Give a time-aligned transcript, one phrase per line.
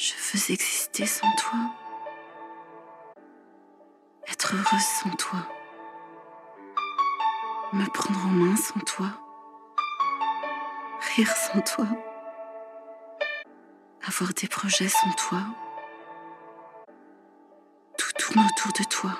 [0.00, 1.58] Je veux exister sans toi.
[4.28, 5.40] Être heureuse sans toi.
[7.72, 9.06] Me prendre en main sans toi.
[11.16, 11.86] Rire sans toi.
[14.06, 15.40] Avoir des projets sans toi.
[17.98, 19.10] Tout tourne autour de toi.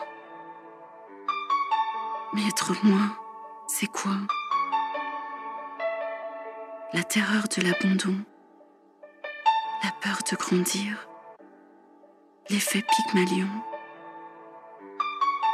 [2.35, 3.19] Mais être moi,
[3.67, 4.13] c'est quoi?
[6.93, 8.25] La terreur de l'abandon,
[9.83, 11.09] la peur de grandir,
[12.51, 13.49] l'effet Pygmalion,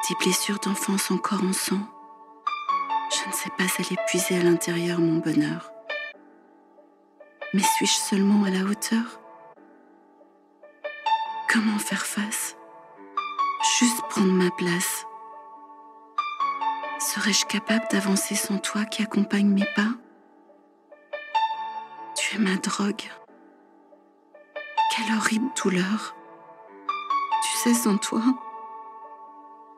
[0.08, 1.80] des blessures d'enfance encore en sang.
[3.10, 5.70] Je ne sais pas aller puiser à l'intérieur mon bonheur.
[7.52, 9.20] Mais suis-je seulement à la hauteur?
[11.48, 12.56] Comment faire face?
[13.78, 15.06] Juste prendre ma place
[16.98, 19.90] Serais-je capable d'avancer sans toi qui accompagne mes pas?
[22.16, 23.02] Tu es ma drogue.
[24.96, 26.14] Quelle horrible douleur.
[27.42, 28.22] Tu sais, sans toi,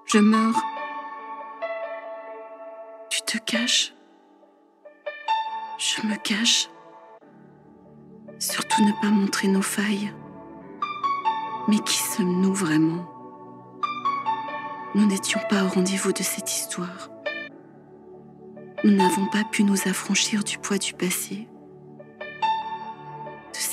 [0.05, 0.61] je meurs.
[3.09, 3.95] Tu te caches.
[5.79, 6.69] Je me cache.
[8.39, 10.13] Surtout ne pas montrer nos failles.
[11.69, 13.11] Mais qui sommes-nous vraiment?
[14.95, 17.09] Nous n'étions pas au rendez-vous de cette histoire.
[18.85, 21.49] Nous n'avons pas pu nous affranchir du poids du passé,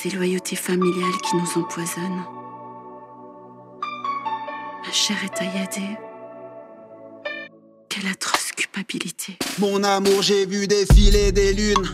[0.04, 2.24] ces loyautés familiales qui nous empoisonnent.
[4.84, 5.96] Ma chair est tailladée.
[7.88, 9.38] Quelle atroce culpabilité.
[9.58, 11.88] Mon amour, j'ai vu défiler des lunes,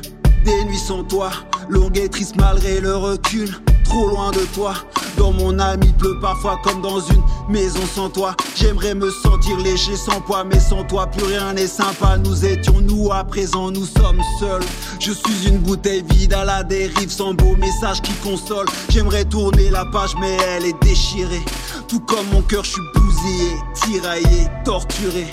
[0.45, 1.31] des nuits sans toi,
[1.69, 3.55] longue et triste malgré le recul,
[3.91, 4.75] trop loin de toi.
[5.19, 8.35] Dans mon âme, pleut parfois comme dans une maison sans toi.
[8.55, 12.17] J'aimerais me sentir léger sans poids, mais sans toi, plus rien n'est sympa.
[12.17, 14.63] Nous étions nous, à présent nous sommes seuls.
[15.01, 18.67] Je suis une bouteille vide à la dérive, sans beau message qui console.
[18.89, 21.43] J'aimerais tourner la page, mais elle est déchirée.
[21.89, 25.27] Tout comme mon cœur, je suis bousillé, tiraillé, torturé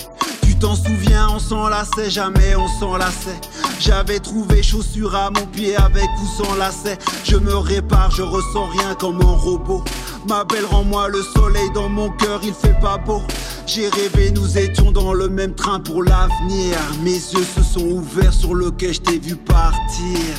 [0.58, 3.40] t'en souviens, on s'enlaçait, jamais on s'enlaçait.
[3.80, 6.98] J'avais trouvé chaussures à mon pied avec ou sans lacet.
[7.24, 9.84] Je me répare, je ressens rien comme un robot.
[10.26, 13.22] Ma belle, rends-moi le soleil dans mon cœur, il fait pas beau.
[13.66, 16.76] J'ai rêvé, nous étions dans le même train pour l'avenir.
[17.02, 20.34] Mes yeux se sont ouverts sur le quai, je t'ai vu partir.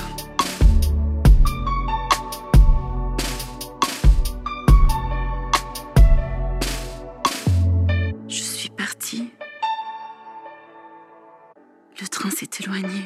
[12.02, 13.04] Le train s'est éloigné.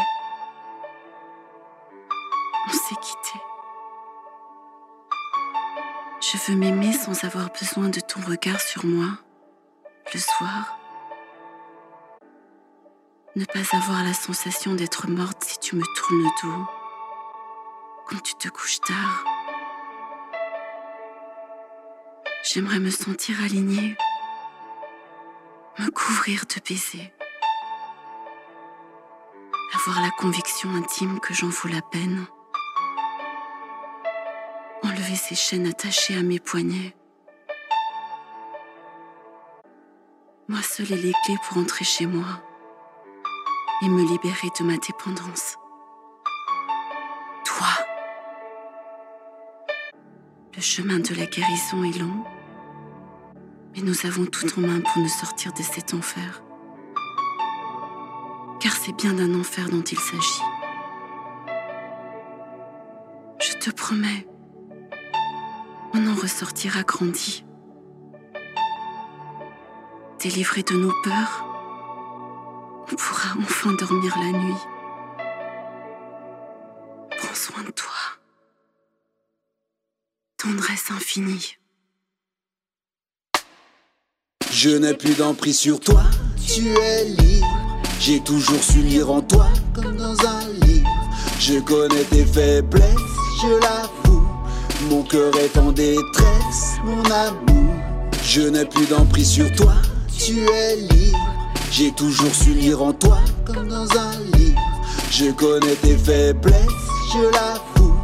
[2.68, 3.40] On s'est quitté.
[6.22, 9.18] Je veux m'aimer sans avoir besoin de ton regard sur moi
[10.14, 10.78] le soir.
[13.36, 16.66] Ne pas avoir la sensation d'être morte si tu me tournes le dos
[18.08, 19.24] quand tu te couches tard.
[22.44, 23.98] J'aimerais me sentir alignée,
[25.80, 27.12] me couvrir de baisers
[29.75, 32.25] avoir la conviction intime que j'en vaux la peine.
[34.84, 36.95] Enlever ces chaînes attachées à mes poignets.
[40.47, 42.44] Moi seule ai les clés pour entrer chez moi
[43.81, 45.57] et me libérer de ma dépendance.
[47.45, 47.67] Toi.
[50.55, 52.23] Le chemin de la guérison est long,
[53.73, 56.44] mais nous avons tout en main pour nous sortir de cet enfer
[58.63, 60.41] car c'est bien d'un enfer dont il s'agit.
[63.41, 64.25] Je te promets,
[65.94, 67.44] on en ressortira grandi,
[70.22, 71.46] délivré de nos peurs,
[72.90, 74.62] on pourra enfin dormir la nuit.
[77.18, 77.91] Prends soin de toi.
[80.38, 81.57] Tendresse infinie.
[84.52, 86.03] Je n'ai plus d'emprise sur toi,
[86.47, 87.72] tu es libre.
[88.05, 90.90] J'ai toujours su lire en toi comme dans un livre.
[91.40, 92.84] Je connais tes faiblesses,
[93.41, 94.28] je l'avoue.
[94.90, 97.73] Mon cœur est en détresse, mon amour.
[98.22, 99.76] Je n'ai plus d'emprise sur toi,
[100.17, 101.34] tu es libre.
[101.72, 104.59] J'ai toujours su lire en toi comme dans un livre.
[105.09, 106.58] Je connais tes faiblesses,
[107.14, 107.96] je l'avoue.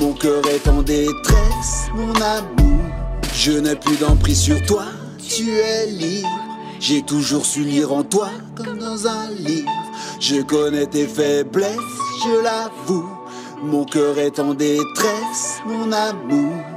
[0.00, 2.78] Mon cœur est en détresse, mon amour.
[3.34, 4.84] Je n'ai plus d'emprise sur toi,
[5.18, 6.51] tu es libre.
[6.82, 9.70] J'ai toujours su lire en toi comme dans un livre.
[10.18, 11.78] Je connais tes faiblesses,
[12.24, 13.08] je l'avoue.
[13.62, 16.71] Mon cœur est en détresse, mon amour.